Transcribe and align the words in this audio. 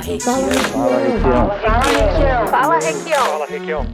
Requião. 0.00 0.48
Fala, 2.46 2.78
Requião. 2.78 3.26
Fala, 3.26 3.46
Requião. 3.46 3.86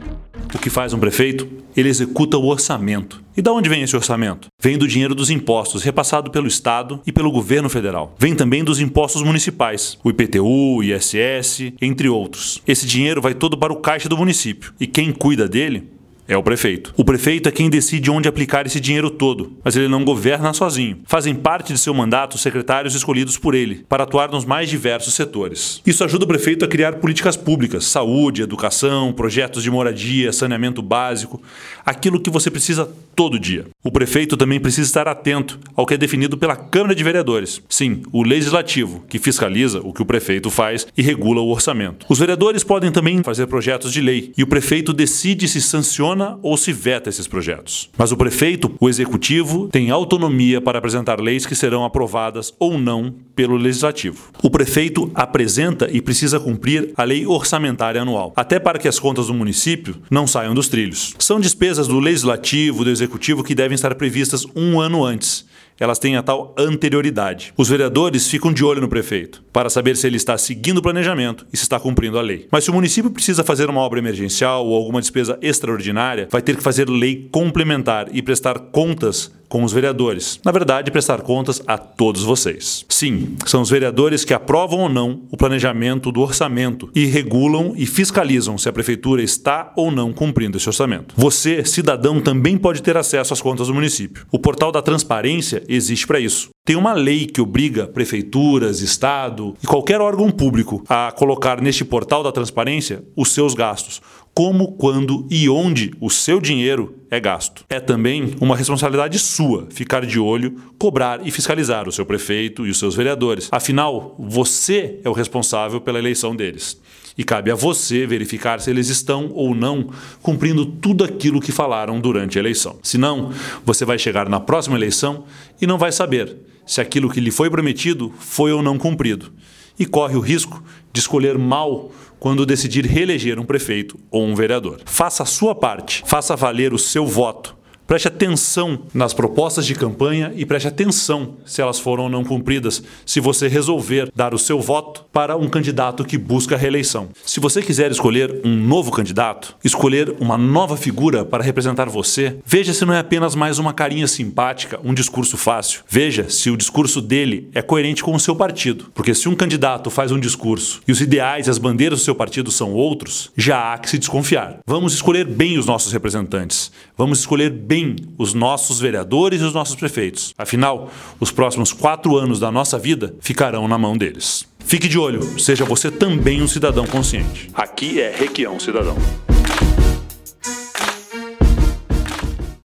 O 0.53 0.59
que 0.59 0.69
faz 0.69 0.93
um 0.93 0.99
prefeito? 0.99 1.47
Ele 1.75 1.89
executa 1.89 2.37
o 2.37 2.47
orçamento. 2.47 3.21
E 3.35 3.41
da 3.41 3.51
onde 3.51 3.69
vem 3.69 3.83
esse 3.83 3.95
orçamento? 3.95 4.47
Vem 4.61 4.77
do 4.77 4.87
dinheiro 4.87 5.13
dos 5.13 5.29
impostos 5.29 5.83
repassado 5.83 6.31
pelo 6.31 6.47
Estado 6.47 7.01
e 7.05 7.11
pelo 7.11 7.31
governo 7.31 7.69
federal. 7.69 8.15
Vem 8.17 8.33
também 8.33 8.63
dos 8.63 8.79
impostos 8.79 9.21
municipais, 9.21 9.97
o 10.03 10.09
IPTU, 10.09 10.81
ISS, 10.83 11.73
entre 11.81 12.07
outros. 12.07 12.61
Esse 12.65 12.85
dinheiro 12.87 13.21
vai 13.21 13.33
todo 13.33 13.57
para 13.57 13.73
o 13.73 13.77
caixa 13.81 14.07
do 14.07 14.17
município. 14.17 14.73
E 14.79 14.87
quem 14.87 15.11
cuida 15.11 15.47
dele 15.47 15.91
é 16.27 16.37
o 16.37 16.43
prefeito. 16.43 16.93
O 16.97 17.05
prefeito 17.05 17.47
é 17.47 17.51
quem 17.51 17.69
decide 17.69 18.11
onde 18.11 18.27
aplicar 18.27 18.65
esse 18.65 18.79
dinheiro 18.79 19.09
todo, 19.09 19.53
mas 19.63 19.75
ele 19.75 19.87
não 19.87 20.03
governa 20.03 20.53
sozinho. 20.53 20.99
Fazem 21.05 21.33
parte 21.33 21.71
de 21.71 21.79
seu 21.79 21.93
mandato 21.93 22.37
secretários 22.37 22.95
escolhidos 22.95 23.37
por 23.37 23.55
ele, 23.55 23.85
para 23.87 24.03
atuar 24.03 24.29
nos 24.29 24.45
mais 24.45 24.69
diversos 24.69 25.13
setores. 25.13 25.81
Isso 25.85 26.03
ajuda 26.03 26.25
o 26.25 26.27
prefeito 26.27 26.65
a 26.65 26.67
criar 26.67 26.95
políticas 26.95 27.37
públicas, 27.37 27.85
saúde, 27.85 28.41
educação, 28.41 29.13
projetos 29.13 29.63
de 29.63 29.71
moradia, 29.71 30.33
saneamento 30.33 30.81
básico, 30.81 31.41
aquilo 31.85 32.19
que 32.19 32.29
você 32.29 32.51
precisa 32.51 32.89
todo 33.15 33.39
dia. 33.39 33.65
O 33.87 33.91
prefeito 33.91 34.35
também 34.35 34.59
precisa 34.59 34.85
estar 34.85 35.07
atento 35.07 35.57
ao 35.73 35.85
que 35.85 35.93
é 35.93 35.97
definido 35.97 36.37
pela 36.37 36.57
Câmara 36.57 36.93
de 36.93 37.01
Vereadores. 37.05 37.61
Sim, 37.69 38.01
o 38.11 38.21
legislativo, 38.21 39.05
que 39.07 39.17
fiscaliza 39.17 39.79
o 39.81 39.93
que 39.93 40.01
o 40.01 40.05
prefeito 40.05 40.49
faz 40.49 40.85
e 40.97 41.01
regula 41.01 41.39
o 41.39 41.49
orçamento. 41.49 42.05
Os 42.09 42.19
vereadores 42.19 42.65
podem 42.65 42.91
também 42.91 43.23
fazer 43.23 43.47
projetos 43.47 43.93
de 43.93 44.01
lei 44.01 44.33
e 44.37 44.43
o 44.43 44.47
prefeito 44.47 44.91
decide 44.91 45.47
se 45.47 45.61
sanciona 45.61 46.37
ou 46.43 46.57
se 46.57 46.73
veta 46.73 47.09
esses 47.09 47.29
projetos. 47.29 47.89
Mas 47.97 48.11
o 48.11 48.17
prefeito, 48.17 48.75
o 48.77 48.89
executivo, 48.89 49.69
tem 49.69 49.89
autonomia 49.89 50.59
para 50.59 50.79
apresentar 50.79 51.21
leis 51.21 51.45
que 51.45 51.55
serão 51.55 51.85
aprovadas 51.85 52.53
ou 52.59 52.77
não 52.77 53.15
pelo 53.37 53.55
legislativo. 53.55 54.31
O 54.43 54.49
prefeito 54.49 55.09
apresenta 55.15 55.87
e 55.89 56.01
precisa 56.01 56.41
cumprir 56.41 56.91
a 56.97 57.05
lei 57.05 57.25
orçamentária 57.25 58.01
anual, 58.01 58.33
até 58.35 58.59
para 58.59 58.79
que 58.79 58.87
as 58.89 58.99
contas 58.99 59.27
do 59.27 59.33
município 59.33 59.95
não 60.11 60.27
saiam 60.27 60.53
dos 60.53 60.67
trilhos. 60.67 61.13
São 61.19 61.39
despesas 61.39 61.87
do 61.87 61.99
legislativo, 61.99 62.83
do 62.83 62.89
executivo 62.89 63.43
que 63.45 63.55
devem 63.55 63.76
estar 63.77 63.95
previstas 63.95 64.45
um 64.55 64.79
ano 64.79 65.03
antes 65.05 65.45
elas 65.79 65.99
têm 65.99 66.15
a 66.15 66.23
tal 66.23 66.55
anterioridade. 66.57 67.53
Os 67.55 67.69
vereadores 67.69 68.27
ficam 68.27 68.51
de 68.51 68.63
olho 68.63 68.81
no 68.81 68.87
prefeito 68.87 69.43
para 69.53 69.69
saber 69.69 69.95
se 69.95 70.07
ele 70.07 70.17
está 70.17 70.37
seguindo 70.37 70.79
o 70.79 70.81
planejamento 70.81 71.45
e 71.53 71.57
se 71.57 71.63
está 71.63 71.79
cumprindo 71.79 72.17
a 72.17 72.21
lei. 72.21 72.47
Mas 72.51 72.63
se 72.63 72.71
o 72.71 72.73
município 72.73 73.11
precisa 73.11 73.43
fazer 73.43 73.69
uma 73.69 73.81
obra 73.81 73.99
emergencial 73.99 74.65
ou 74.65 74.75
alguma 74.75 75.01
despesa 75.01 75.37
extraordinária, 75.41 76.27
vai 76.31 76.41
ter 76.41 76.55
que 76.55 76.63
fazer 76.63 76.89
lei 76.89 77.27
complementar 77.31 78.07
e 78.11 78.21
prestar 78.21 78.59
contas 78.71 79.31
com 79.47 79.63
os 79.63 79.71
vereadores. 79.71 80.39
Na 80.43 80.51
verdade, 80.51 80.91
prestar 80.91 81.21
contas 81.21 81.61
a 81.65 81.77
todos 81.77 82.23
vocês. 82.23 82.85
Sim, 82.89 83.35
são 83.45 83.61
os 83.61 83.69
vereadores 83.69 84.25
que 84.25 84.33
aprovam 84.33 84.79
ou 84.79 84.89
não 84.89 85.21
o 85.31 85.37
planejamento 85.37 86.11
do 86.11 86.21
orçamento 86.21 86.89
e 86.93 87.05
regulam 87.05 87.73
e 87.75 87.85
fiscalizam 87.85 88.57
se 88.57 88.67
a 88.69 88.73
prefeitura 88.73 89.21
está 89.21 89.71
ou 89.75 89.91
não 89.91 90.11
cumprindo 90.13 90.57
esse 90.57 90.67
orçamento. 90.67 91.13
Você, 91.17 91.63
cidadão, 91.65 92.19
também 92.19 92.57
pode 92.57 92.81
ter 92.81 92.97
acesso 92.97 93.33
às 93.33 93.41
contas 93.41 93.67
do 93.67 93.73
município. 93.73 94.25
O 94.31 94.39
portal 94.39 94.71
da 94.71 94.81
transparência 94.81 95.63
existe 95.67 96.05
para 96.05 96.19
isso. 96.19 96.49
Tem 96.65 96.75
uma 96.75 96.91
lei 96.91 97.25
que 97.25 97.39
obriga 97.39 97.87
prefeituras, 97.87 98.81
Estado 98.81 99.55
e 99.63 99.65
qualquer 99.65 100.01
órgão 100.01 100.29
público 100.29 100.83
a 100.89 101.13
colocar 101.13 101.61
neste 101.61 101.85
portal 101.85 102.21
da 102.21 102.31
transparência 102.31 103.05
os 103.15 103.31
seus 103.31 103.53
gastos, 103.53 104.01
como, 104.37 104.73
quando 104.73 105.25
e 105.31 105.49
onde 105.49 105.91
o 105.99 106.11
seu 106.11 106.39
dinheiro 106.39 106.93
é 107.09 107.19
gasto. 107.19 107.65
É 107.71 107.79
também 107.79 108.35
uma 108.39 108.55
responsabilidade 108.55 109.17
sua 109.17 109.67
ficar 109.71 110.05
de 110.05 110.19
olho, 110.19 110.55
cobrar 110.77 111.25
e 111.25 111.31
fiscalizar 111.31 111.89
o 111.89 111.91
seu 111.91 112.05
prefeito 112.05 112.63
e 112.63 112.69
os 112.69 112.77
seus 112.77 112.93
vereadores. 112.93 113.49
Afinal, 113.51 114.15
você 114.19 114.99
é 115.03 115.09
o 115.09 115.11
responsável 115.11 115.81
pela 115.81 115.97
eleição 115.97 116.35
deles. 116.35 116.79
E 117.17 117.23
cabe 117.23 117.49
a 117.49 117.55
você 117.55 118.05
verificar 118.05 118.61
se 118.61 118.69
eles 118.69 118.89
estão 118.89 119.31
ou 119.33 119.55
não 119.55 119.89
cumprindo 120.21 120.67
tudo 120.67 121.03
aquilo 121.03 121.41
que 121.41 121.51
falaram 121.51 121.99
durante 121.99 122.37
a 122.37 122.39
eleição. 122.39 122.77
Senão, 122.83 123.31
você 123.65 123.85
vai 123.85 123.97
chegar 123.97 124.29
na 124.29 124.39
próxima 124.39 124.77
eleição 124.77 125.23
e 125.59 125.65
não 125.65 125.79
vai 125.79 125.91
saber 125.91 126.37
se 126.63 126.79
aquilo 126.79 127.09
que 127.09 127.19
lhe 127.19 127.31
foi 127.31 127.49
prometido 127.49 128.13
foi 128.19 128.51
ou 128.51 128.61
não 128.61 128.77
cumprido. 128.77 129.33
E 129.79 129.85
corre 129.85 130.15
o 130.15 130.19
risco 130.19 130.63
de 130.93 130.99
escolher 130.99 131.39
mal 131.39 131.91
quando 132.19 132.45
decidir 132.45 132.85
reeleger 132.85 133.39
um 133.39 133.45
prefeito 133.45 133.99
ou 134.11 134.25
um 134.25 134.35
vereador. 134.35 134.79
Faça 134.85 135.23
a 135.23 135.25
sua 135.25 135.55
parte, 135.55 136.03
faça 136.05 136.35
valer 136.35 136.73
o 136.73 136.79
seu 136.79 137.05
voto 137.05 137.56
Preste 137.87 138.09
atenção 138.09 138.81
nas 138.93 139.13
propostas 139.13 139.65
de 139.65 139.73
campanha 139.73 140.33
e 140.35 140.45
preste 140.45 140.67
atenção 140.67 141.37
se 141.45 141.61
elas 141.61 141.79
foram 141.79 142.03
ou 142.03 142.09
não 142.09 142.21
cumpridas, 142.21 142.83
se 143.05 143.21
você 143.21 143.47
resolver 143.47 144.11
dar 144.13 144.33
o 144.33 144.37
seu 144.37 144.59
voto 144.59 145.05
para 145.13 145.37
um 145.37 145.47
candidato 145.47 146.03
que 146.03 146.17
busca 146.17 146.55
a 146.55 146.57
reeleição. 146.57 147.07
Se 147.25 147.39
você 147.39 147.61
quiser 147.61 147.89
escolher 147.89 148.41
um 148.43 148.53
novo 148.53 148.91
candidato, 148.91 149.55
escolher 149.63 150.13
uma 150.19 150.37
nova 150.37 150.75
figura 150.75 151.23
para 151.23 151.41
representar 151.41 151.87
você, 151.87 152.37
veja 152.45 152.73
se 152.73 152.83
não 152.83 152.93
é 152.93 152.99
apenas 152.99 153.35
mais 153.35 153.57
uma 153.57 153.71
carinha 153.71 154.05
simpática, 154.05 154.81
um 154.83 154.93
discurso 154.93 155.37
fácil. 155.37 155.79
Veja 155.87 156.29
se 156.29 156.49
o 156.49 156.57
discurso 156.57 157.01
dele 157.01 157.49
é 157.53 157.61
coerente 157.61 158.03
com 158.03 158.13
o 158.13 158.19
seu 158.19 158.35
partido. 158.35 158.91
Porque 158.93 159.15
se 159.15 159.29
um 159.29 159.35
candidato 159.35 159.89
faz 159.89 160.11
um 160.11 160.19
discurso 160.19 160.81
e 160.85 160.91
os 160.91 160.99
ideais 160.99 161.47
e 161.47 161.49
as 161.49 161.57
bandeiras 161.57 161.99
do 161.99 162.03
seu 162.03 162.15
partido 162.15 162.51
são 162.51 162.73
outros, 162.73 163.31
já 163.37 163.71
há 163.71 163.77
que 163.77 163.89
se 163.89 163.97
desconfiar. 163.97 164.59
Vamos 164.67 164.93
escolher 164.93 165.25
bem 165.25 165.57
os 165.57 165.65
nossos 165.65 165.93
representantes. 165.93 166.69
Vamos 166.97 167.19
escolher 167.19 167.49
bem 167.49 167.76
os 168.17 168.33
nossos 168.33 168.79
vereadores 168.79 169.41
e 169.41 169.43
os 169.43 169.53
nossos 169.53 169.75
prefeitos. 169.75 170.33
Afinal, 170.37 170.89
os 171.19 171.31
próximos 171.31 171.71
quatro 171.71 172.17
anos 172.17 172.39
da 172.39 172.51
nossa 172.51 172.77
vida 172.77 173.15
ficarão 173.19 173.67
na 173.67 173.77
mão 173.77 173.97
deles. 173.97 174.45
Fique 174.59 174.87
de 174.87 174.99
olho, 174.99 175.39
seja 175.39 175.63
você 175.63 175.89
também 175.89 176.41
um 176.41 176.47
cidadão 176.47 176.85
consciente. 176.85 177.49
Aqui 177.53 178.01
é 178.01 178.13
Requião 178.13 178.59
Cidadão. 178.59 178.97